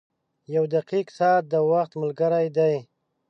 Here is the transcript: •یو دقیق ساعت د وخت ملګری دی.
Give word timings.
•یو 0.55 0.63
دقیق 0.75 1.07
ساعت 1.17 1.43
د 1.51 1.55
وخت 1.71 1.91
ملګری 2.01 2.47
دی. 2.57 2.75